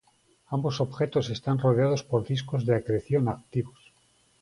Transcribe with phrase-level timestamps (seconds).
[0.47, 3.93] Ambos objetos están rodeados por discos de acreción activos.